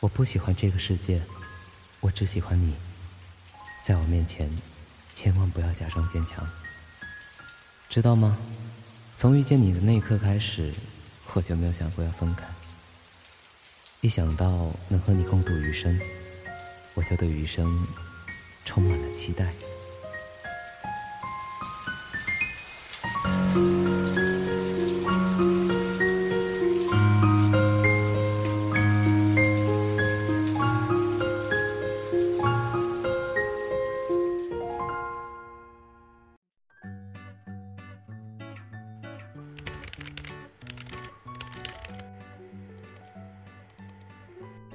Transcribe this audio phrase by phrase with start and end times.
[0.00, 1.22] 我不喜欢这个世界，
[2.00, 2.74] 我只喜欢你。
[3.80, 4.50] 在我面前，
[5.14, 6.46] 千万不要假装坚强，
[7.88, 8.36] 知道吗？
[9.16, 10.74] 从遇见你的那一刻开始，
[11.32, 12.44] 我就没有想过要分开。
[14.02, 15.98] 一想到能和你共度余生，
[16.94, 17.86] 我就对余生
[18.64, 19.54] 充满了期待。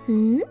[0.08, 0.42] 嗯，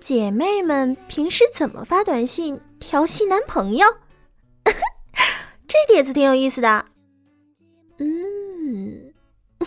[0.00, 3.86] 姐妹们平时怎么发短信调戏男朋友？
[5.68, 6.86] 这点子挺有意思的。
[7.98, 9.12] 嗯，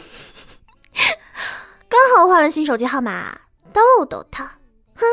[1.89, 3.41] 刚好换了新手机号码，
[3.73, 4.59] 逗逗他。
[4.95, 5.05] 哼，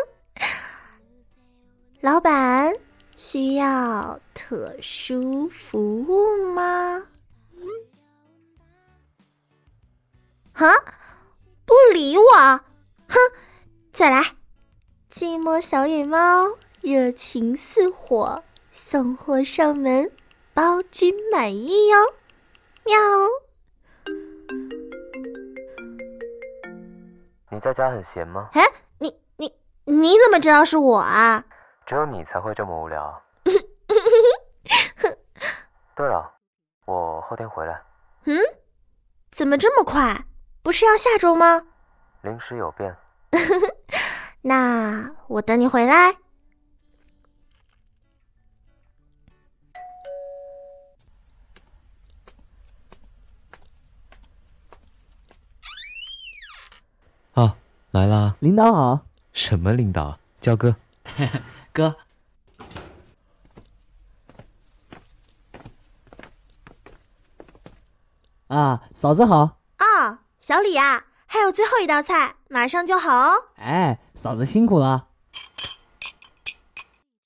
[2.00, 2.72] 老板
[3.16, 7.02] 需要特殊服务吗？
[10.52, 10.72] 啊，
[11.66, 12.22] 不理我，
[13.08, 13.18] 哼！
[13.96, 14.20] 再来，
[15.10, 20.12] 寂寞小野猫热情似火，送货上门，
[20.52, 21.96] 包君满意哟！
[22.84, 22.94] 喵。
[27.50, 28.50] 你在家很闲吗？
[28.52, 28.62] 哎，
[28.98, 29.50] 你你
[29.86, 31.42] 你怎么知道是我啊？
[31.86, 33.22] 只有你才会这么无聊。
[35.96, 36.34] 对了，
[36.84, 37.82] 我后天回来。
[38.24, 38.38] 嗯？
[39.30, 40.26] 怎么这么快？
[40.62, 41.66] 不是要下周吗？
[42.20, 42.94] 临时有变。
[44.48, 46.18] 那我等你回来。
[57.32, 57.56] 啊，
[57.90, 58.36] 来啦！
[58.38, 59.04] 领导好。
[59.32, 60.20] 什么领导？
[60.40, 60.76] 叫哥。
[61.74, 61.96] 哥。
[68.46, 69.58] 啊，嫂子好。
[69.78, 71.06] 啊，小李呀。
[71.36, 73.34] 还有最后一道菜，马上就好哦！
[73.56, 75.08] 哎，嫂子辛苦了。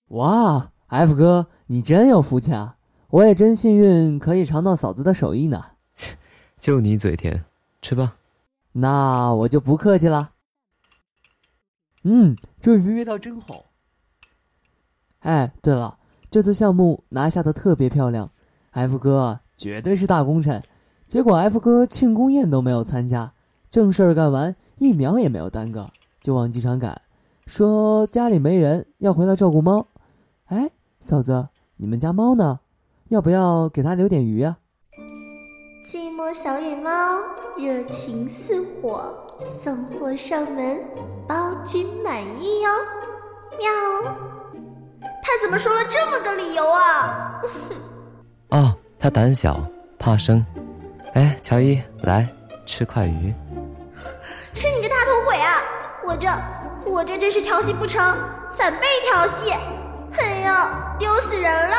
[0.09, 2.76] 哇，F 哥，你真有福气啊！
[3.10, 5.65] 我也真幸运，可以尝到嫂子的手艺呢。
[6.59, 7.44] 就你嘴甜，
[7.81, 8.16] 吃吧。
[8.72, 10.32] 那我就不客气了。
[12.03, 13.66] 嗯，这鱼味道真好。
[15.20, 18.32] 哎，对了，这次项目拿下的特别漂亮
[18.72, 20.65] ，F 哥绝对是大功臣。
[21.06, 23.34] 结果 F 哥庆功宴都没有参加。
[23.70, 25.86] 正事儿干完，一秒也没有耽搁，
[26.19, 27.00] 就往机场赶，
[27.47, 29.86] 说家里没人，要回来照顾猫。
[30.47, 32.58] 哎，嫂子，你们家猫呢？
[33.10, 34.58] 要不要给它留点鱼啊？
[35.86, 36.91] 寂寞小野猫
[37.56, 39.14] 热情似火，
[39.62, 40.81] 送货上门，
[41.28, 42.69] 包君满意哟。
[43.56, 43.69] 喵！
[45.22, 47.41] 他怎么说了这么个理由啊？
[48.50, 49.64] 哦，他胆小
[49.97, 50.44] 怕生。
[51.12, 52.28] 哎，乔伊，来
[52.66, 53.32] 吃块鱼。
[56.10, 56.28] 我这
[56.84, 58.03] 我这真是调戏不成，
[58.56, 59.53] 反被调戏，
[60.19, 61.76] 哎呀，丢死人了！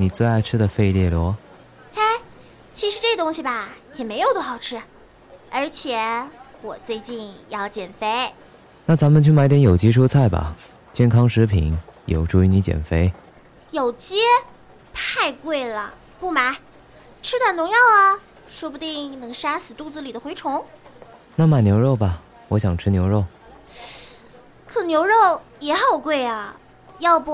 [0.00, 1.36] 你最爱吃的费列罗。
[1.94, 2.00] 嘿，
[2.72, 4.80] 其实这东西吧也没有多好吃，
[5.50, 6.00] 而且
[6.62, 8.32] 我最近要减肥。
[8.86, 10.56] 那咱们去买点有机蔬菜吧，
[10.90, 13.12] 健康食品有助于你减肥。
[13.72, 14.16] 有机？
[14.94, 16.56] 太贵了，不买。
[17.20, 18.18] 吃点农药啊，
[18.50, 20.64] 说不定能杀死肚子里的蛔虫。
[21.36, 23.26] 那买牛肉吧，我想吃牛肉。
[24.66, 26.56] 可牛肉也好贵啊。
[26.98, 27.32] 要不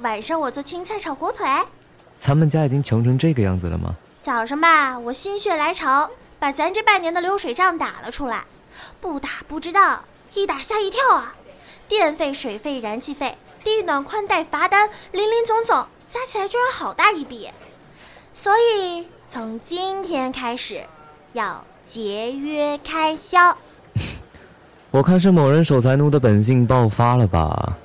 [0.00, 1.46] 晚上我做青菜炒火腿？
[2.18, 3.94] 咱们家已经穷成这个样子了吗？
[4.22, 8.44] 早上吧，我心血来潮，把咱这半年的流水账打了出来。
[9.00, 10.04] 不打不知道，
[10.34, 11.34] 一打吓一跳啊！
[11.88, 17.48] 电费、水费、燃气费、地暖、宽带、罚单，林林总总加起来居然好大一笔。
[18.34, 20.82] 所以从今天开始，
[21.32, 23.56] 要节约开销。
[24.90, 27.76] 我看是某人守财奴的本性爆发了吧？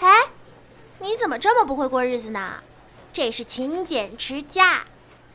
[0.00, 0.08] 哎
[1.00, 2.54] 你怎么这么不会过日子呢？
[3.12, 4.82] 这是勤俭持家，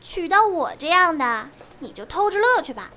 [0.00, 1.48] 娶到我这样的，
[1.80, 2.90] 你就偷着乐去吧。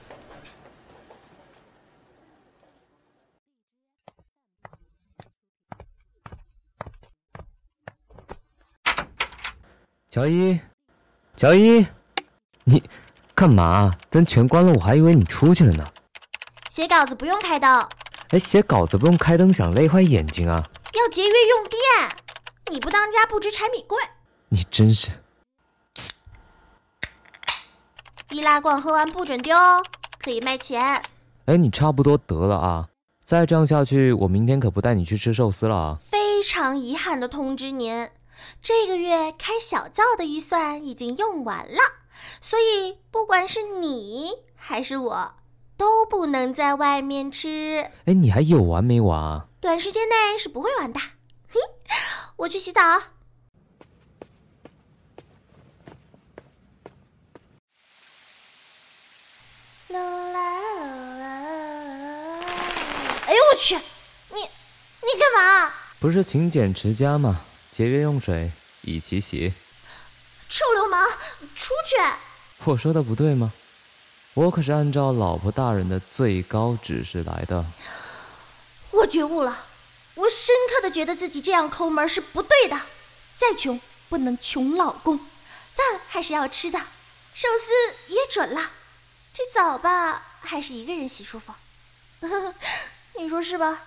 [10.09, 10.59] 乔伊，
[11.35, 11.85] 乔伊，
[12.63, 12.81] 你
[13.35, 13.97] 干嘛？
[14.09, 15.85] 灯全关了，我还以为你出去了呢。
[16.69, 17.87] 写稿子不用开灯。
[18.29, 20.67] 哎，写稿子不用开灯，想累坏眼睛啊？
[20.93, 21.81] 要节约用电。
[22.71, 23.97] 你不当家不知柴米贵。
[24.49, 25.09] 你真是。
[28.29, 29.83] 易拉罐喝完不准丢哦，
[30.19, 31.01] 可以卖钱。
[31.45, 32.89] 哎，你差不多得了啊！
[33.23, 35.97] 再这样下去，我明天可不带你去吃寿司了啊！
[36.09, 38.09] 非常遗憾的通知您，
[38.61, 41.79] 这个月开小灶的预算已经用完了，
[42.41, 45.33] 所以不管是你还是我，
[45.77, 47.89] 都不能在外面吃。
[48.05, 49.47] 哎，你还有完没完啊？
[49.59, 50.99] 短时间内是不会完的。
[50.99, 51.59] 哼，
[52.37, 52.81] 我去洗澡。
[59.89, 59.93] 哎
[63.33, 63.75] 呦我去！
[63.75, 65.73] 你你干嘛？
[65.99, 67.39] 不是勤俭持家吗？
[67.71, 68.51] 节约用水，
[68.81, 69.53] 一起洗。
[70.49, 71.07] 臭流氓，
[71.55, 71.95] 出去！
[72.65, 73.53] 我说的不对吗？
[74.33, 77.65] 我可是按照老婆大人的最高指示来的。
[78.91, 79.65] 我觉悟了，
[80.15, 82.77] 我深刻的觉得自己这样抠门是不对的。
[83.39, 83.79] 再穷
[84.09, 86.77] 不能穷老公，饭还是要吃的，
[87.33, 87.71] 寿司
[88.07, 88.71] 也准了。
[89.37, 91.53] 这澡吧，还是一个人洗舒服。
[93.19, 93.83] 你说是吧？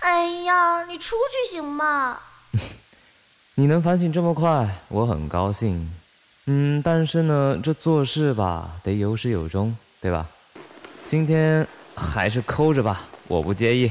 [0.00, 2.20] 哎呀，你出去行吗？
[3.56, 5.90] 你能反省这么快，我很高兴。
[6.44, 10.28] 嗯，但是呢，这做事吧，得有始有终，对吧？
[11.06, 11.66] 今天
[11.96, 13.90] 还是抠着吧，我不介意。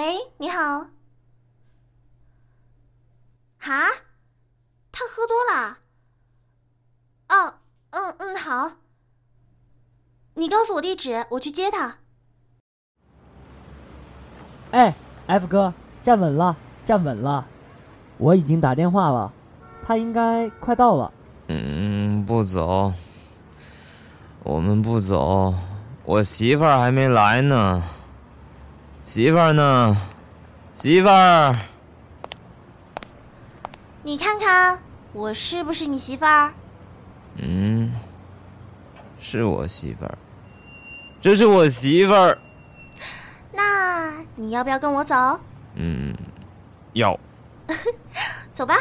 [0.00, 0.86] 喂，你好。
[3.58, 3.90] 哈？
[4.90, 5.76] 他喝多了。
[7.28, 7.54] 哦，
[7.90, 8.72] 嗯嗯，好。
[10.32, 11.98] 你告诉我地址，我去接他。
[14.70, 17.46] 哎，F 哥，站稳了，站稳了，
[18.16, 19.30] 我已经打电话了，
[19.82, 21.12] 他应该快到了。
[21.48, 22.90] 嗯，不走，
[24.44, 25.52] 我们不走，
[26.04, 27.82] 我媳妇儿还没来呢。
[29.10, 29.96] 媳妇儿呢？
[30.72, 31.56] 媳妇儿，
[34.04, 34.80] 你看看
[35.12, 36.54] 我是不是你媳妇儿？
[37.34, 37.92] 嗯，
[39.18, 40.16] 是我媳妇儿，
[41.20, 42.38] 这是我媳妇儿。
[43.52, 45.40] 那你要不要跟我走？
[45.74, 46.16] 嗯，
[46.92, 47.18] 要。
[48.54, 48.76] 走吧。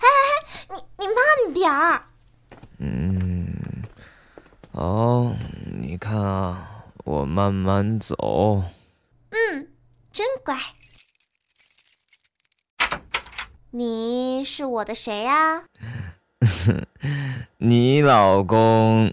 [0.00, 2.04] 哎哎哎，你你慢点儿。
[2.78, 3.48] 嗯，
[4.72, 5.34] 哦，
[5.80, 8.62] 你看啊，我慢慢走。
[9.30, 9.68] 嗯，
[10.12, 10.56] 真乖。
[13.70, 15.64] 你是我的谁呀、
[17.58, 19.12] 你老公，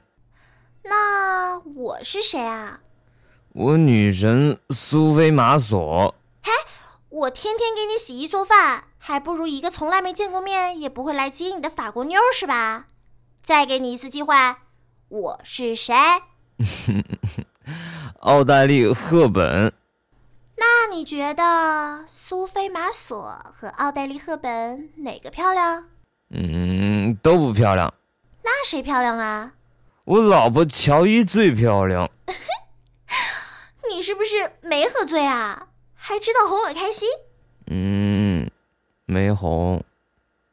[0.84, 2.80] 那我是谁啊？
[3.52, 6.16] 我女神苏菲玛索。
[6.42, 6.52] 嘿
[7.10, 12.88] 我天天给你洗衣做饭，还不如一个从来没见过面也不会来接你的法国妞是吧？
[13.44, 14.34] 再给你一次机会，
[15.10, 15.94] 我是谁？
[18.22, 19.72] 奥黛丽·赫本，
[20.58, 25.86] 那你觉得苏菲玛索和奥黛丽·赫本哪个漂亮？
[26.32, 27.94] 嗯，都不漂亮。
[28.44, 29.52] 那谁漂亮啊？
[30.06, 32.10] 我老婆乔伊最漂亮。
[33.88, 35.68] 你是不是没喝醉啊？
[35.94, 37.08] 还知道哄我开心？
[37.68, 38.15] 嗯，
[39.06, 39.84] 玫红。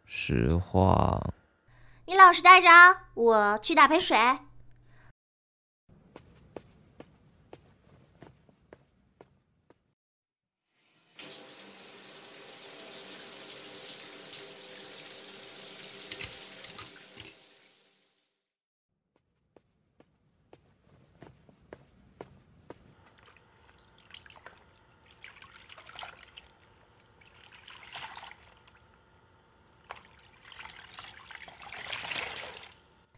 [0.04, 1.32] 实话，
[2.06, 4.16] 你老实待着啊，我去打盆水。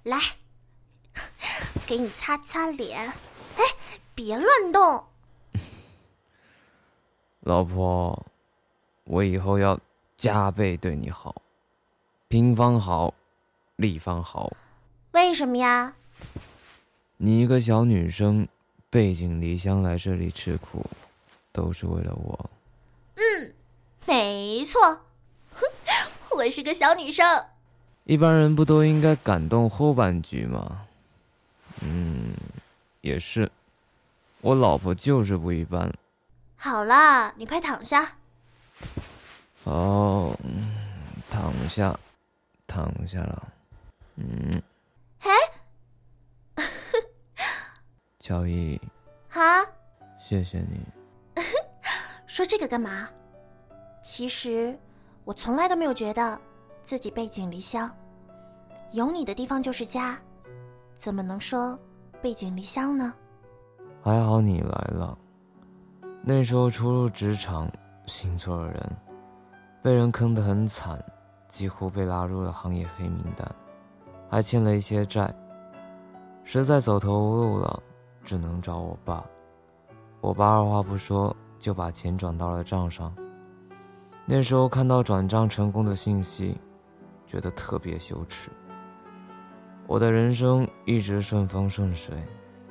[0.04, 0.18] 来，
[1.86, 3.08] 给你擦擦脸。
[3.56, 3.64] 哎，
[4.14, 5.04] 别乱动。
[7.40, 8.26] 老婆，
[9.04, 9.78] 我以后要
[10.16, 11.42] 加倍对你好，
[12.28, 13.12] 平方好，
[13.76, 14.52] 立方好。
[15.12, 15.94] 为什么呀？
[17.16, 18.46] 你一个小女生，
[18.90, 20.84] 背井离乡来这里吃苦，
[21.52, 22.50] 都是为了我。
[23.16, 23.54] 嗯
[24.06, 24.80] 没错，
[25.54, 25.64] 哼，
[26.36, 27.46] 我是个小女生。
[28.04, 30.86] 一般人不都应该感动后半句吗？
[31.80, 32.34] 嗯，
[33.00, 33.50] 也是，
[34.42, 35.90] 我老婆就是不一般。
[36.56, 38.12] 好了，你快躺下。
[39.64, 40.74] 哦，嗯
[41.30, 41.98] 躺下，
[42.66, 43.52] 躺下了。
[44.16, 44.62] 嗯，
[45.18, 45.30] 嘿，
[48.20, 48.78] 乔伊，
[49.30, 49.66] 哈，
[50.18, 50.80] 谢谢你。
[52.26, 53.08] 说这个干嘛？
[54.02, 54.78] 其实
[55.24, 56.38] 我从来都没有觉得
[56.84, 57.90] 自己背井离乡，
[58.92, 60.18] 有你的地方就是家，
[60.98, 61.78] 怎么能说
[62.20, 63.12] 背井离乡呢？
[64.02, 65.18] 还好你来了。
[66.22, 67.70] 那时候初入职场，
[68.04, 68.96] 信错了人，
[69.82, 71.02] 被人坑得很惨，
[71.48, 73.50] 几乎被拉入了行业黑名单，
[74.28, 75.34] 还欠了一些债，
[76.42, 77.82] 实在走投无路了，
[78.24, 79.24] 只能找我爸。
[80.20, 83.14] 我爸二话不说就把钱转到了账上。
[84.26, 86.58] 那时候看到转账成功的信息，
[87.26, 88.50] 觉得特别羞耻。
[89.86, 92.16] 我的人生一直顺风顺水，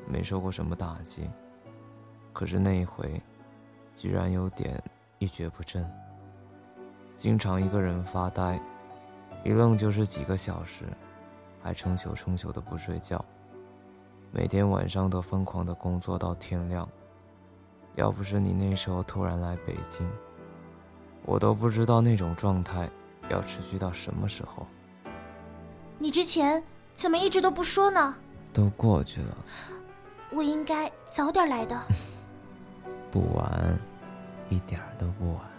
[0.08, 1.30] 没受过什么打击，
[2.32, 3.22] 可是那一回。
[3.96, 4.84] 居然有点
[5.20, 5.88] 一蹶不振，
[7.16, 8.60] 经常一个人发呆，
[9.44, 10.86] 一愣就是几个小时，
[11.62, 13.24] 还成宿成宿的不睡觉，
[14.32, 16.90] 每天晚上都疯狂的工作到天亮。
[17.94, 20.10] 要不是你那时候突然来北京，
[21.24, 22.90] 我都不知道那种状态
[23.30, 24.66] 要持续到什么时候。
[26.00, 26.64] 你之前
[26.96, 28.16] 怎么一直都不说呢？
[28.52, 29.38] 都过去了，
[30.32, 31.80] 我应该早点来的。
[33.10, 33.78] 不晚，
[34.50, 35.53] 一点都不晚。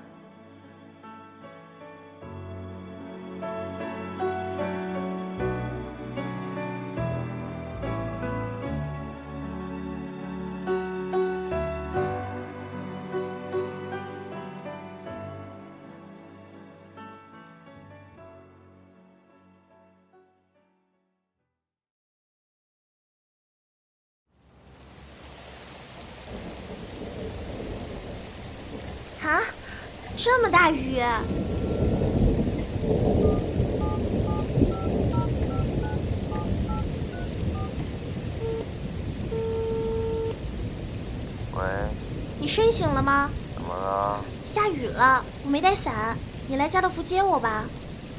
[42.54, 43.28] 睡醒了吗？
[43.52, 44.20] 怎么了？
[44.46, 47.64] 下雨了，我没带伞，你来家乐福接我吧。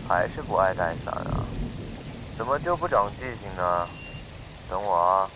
[0.09, 1.39] 还是不爱带伞啊？
[2.37, 3.87] 怎么就不长记性呢？
[4.69, 5.29] 等我啊。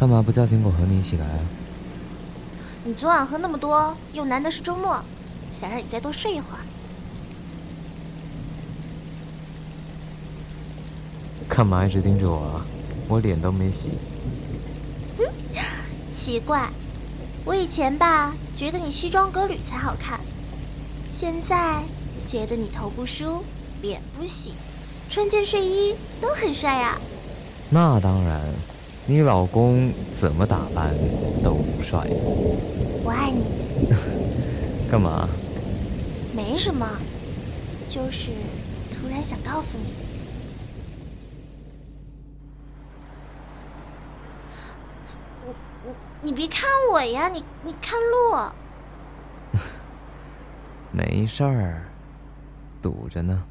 [0.00, 1.40] 干嘛不叫醒我和你一起来啊？
[2.84, 4.98] 你昨晚喝那么多，又难得是周末，
[5.60, 6.64] 想让你再多睡一会儿。
[11.46, 12.64] 干嘛一直盯着我啊？
[13.08, 13.90] 我脸都没洗。
[15.18, 15.26] 嗯
[16.10, 16.70] 奇怪，
[17.44, 20.18] 我以前吧觉得你西装革履才好看，
[21.12, 21.82] 现在
[22.24, 23.44] 觉得你头不梳，
[23.82, 24.54] 脸不洗，
[25.10, 26.98] 穿件睡衣都很帅呀、
[27.68, 28.40] 那当然，
[29.10, 30.94] 你老公怎么打扮
[31.42, 32.06] 都不帅。
[33.02, 33.42] 我爱你，
[34.88, 35.28] 干嘛？
[36.32, 36.86] 没什么，
[37.88, 38.30] 就是
[38.88, 39.92] 突然想告诉你，
[45.44, 45.54] 我
[45.86, 48.52] 我你别看我呀，你你看路。
[50.94, 51.82] 没事儿，
[52.80, 53.44] 堵着呢。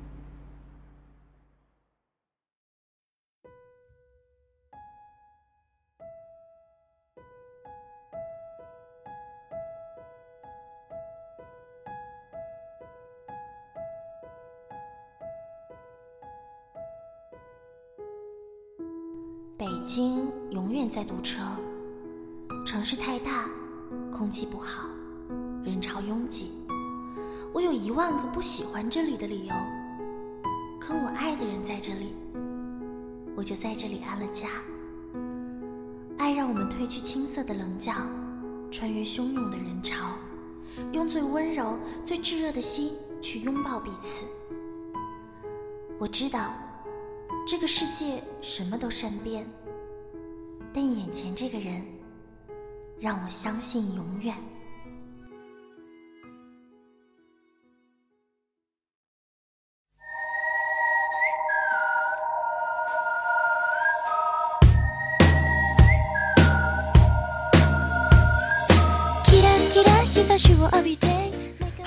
[19.79, 21.39] 北京永远在堵车，
[22.65, 23.47] 城市太大，
[24.11, 24.89] 空气不好，
[25.63, 26.51] 人潮拥挤。
[27.53, 29.55] 我有一万个不喜欢这里的理由，
[30.81, 32.13] 可我爱的人在这里，
[33.37, 34.49] 我就在这里安了家。
[36.17, 37.93] 爱让我们褪去青涩的棱角，
[38.69, 40.09] 穿越汹涌的人潮，
[40.91, 44.25] 用最温柔、最炙热的心去拥抱彼此。
[45.97, 46.51] 我知道，
[47.47, 49.49] 这个世界什么都善变，
[50.73, 51.83] 但眼前这个人，
[52.99, 54.35] 让我相信永远。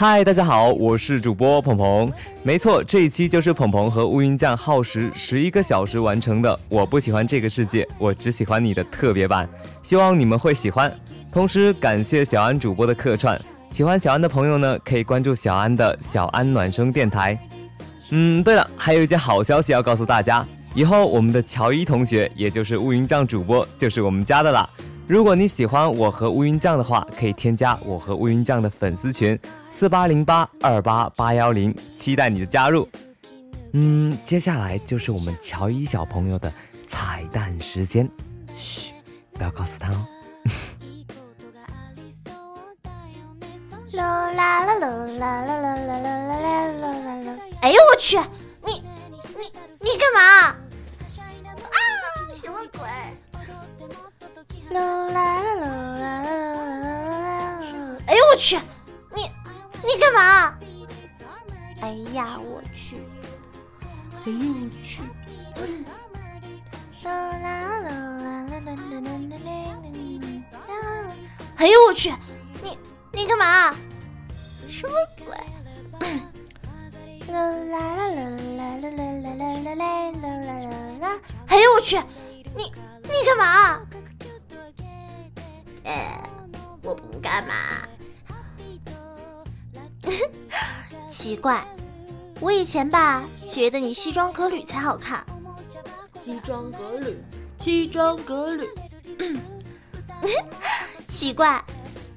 [0.02, 2.12] 嗨，大家好，我是主播鹏鹏。
[2.42, 9.48] 没错，这一期就是鹏鹏和乌云酱耗时十一个小时完成的《我不喜欢这个世界，我只喜欢你》的特别版，
[9.80, 10.92] 希望你们会喜欢。
[11.30, 13.40] 同时感谢小安主播的客串，
[13.70, 17.38] 喜欢小安的朋友呢，可以关注小安的小安暖声电台。
[18.10, 20.44] 嗯，对了，还有一件好消息要告诉大家，
[20.74, 24.68] 以后我们的乔伊同学，也就是乌云酱主播，就是我们家的啦。
[25.08, 32.88] 如果你喜欢我和乌云酱的话，可以添加我和乌云酱的粉丝群四八零八二八八幺零，期待你的加入。
[33.72, 36.50] 嗯，接下来就是我们乔伊小朋友的
[36.86, 38.08] 彩蛋时间，
[38.54, 38.94] 嘘，
[39.32, 40.06] 不要告诉他哦。
[43.92, 46.46] 啦啦啦啦啦啦啦啦啦
[46.80, 47.38] 啦啦啦！
[47.60, 48.16] 哎呦我去，
[48.64, 48.72] 你
[49.36, 49.44] 你
[49.80, 50.20] 你干嘛？
[50.46, 50.56] 啊，
[52.42, 52.80] 什么鬼？
[58.06, 58.58] 哎呦我去，
[59.14, 59.30] 你
[59.82, 60.54] 你干嘛？
[61.82, 62.96] 哎呀我去，
[64.24, 65.02] 哎呦我去。
[71.56, 72.10] 哎呦我去，
[72.62, 72.78] 你
[73.12, 73.74] 你干嘛？
[74.70, 74.94] 什么
[75.26, 75.36] 鬼？
[77.30, 78.96] 啦啦啦啦啦啦
[79.36, 79.80] 啦啦啦
[81.00, 81.04] 啦！
[81.46, 82.00] 哎呦我去，
[82.56, 83.80] 你你干嘛？
[85.84, 86.22] 哎，
[86.82, 87.54] 我不干嘛。
[91.08, 91.64] 奇怪，
[92.40, 95.24] 我以前吧觉得你西装革履才好看。
[96.22, 97.22] 西装革履，
[97.60, 98.68] 西装革履。
[101.08, 101.62] 奇怪，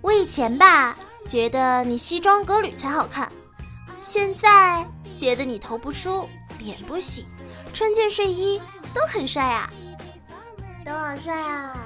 [0.02, 0.96] 我以前吧
[1.28, 3.32] 觉得你西装革履才好看，
[4.02, 4.86] 现在
[5.18, 7.26] 觉得你头不梳、脸不洗、
[7.74, 8.62] 穿件睡衣
[8.94, 9.70] 都很帅啊，
[10.86, 11.85] 都好帅啊！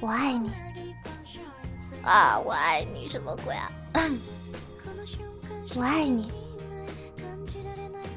[0.00, 0.50] 我爱你
[2.02, 3.70] 啊，我爱你什么鬼啊？
[5.74, 6.30] 我爱你，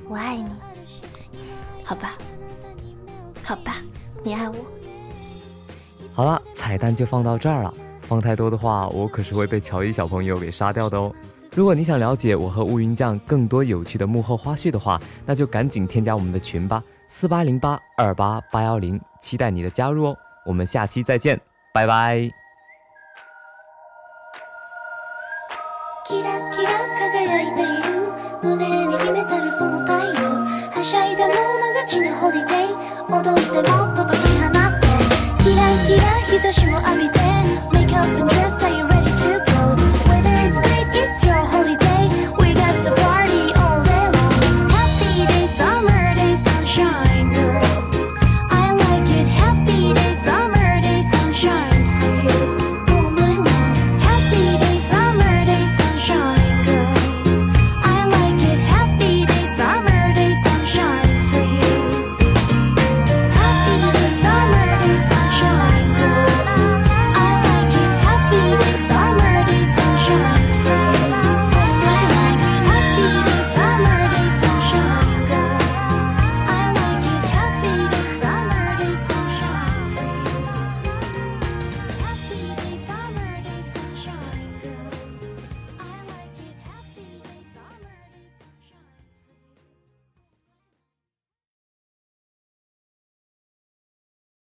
[0.08, 0.50] 我爱你，
[1.84, 2.15] 好吧，
[3.44, 3.78] 好吧，
[4.24, 4.56] 你爱我。
[6.13, 7.74] 好了，彩蛋就放到这儿了。
[8.04, 11.12] 放太多的话，我可是会被乔伊小朋友给杀掉的哦。
[11.54, 20.17] 如果你想了解我和乌云酱更多有趣的幕后花絮的话，那就赶紧添加我们的群吧，四八零八二八八幺零，期待你的加入哦。
[20.46, 21.39] 我们下期再见，
[21.73, 22.34] 拜拜。
[26.05, 28.12] キラキラ輝いている
[28.43, 30.29] 胸に秘めたるその太陽。
[30.69, 31.34] はしゃいだ者
[31.75, 32.75] 勝ちのホリデー
[33.07, 34.88] 踊ってもっと解き放って。
[35.41, 37.20] キラキラ日差しも浴びて。